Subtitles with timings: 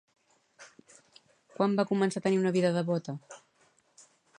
[1.59, 3.19] Quan va començar a tenir una vida devota?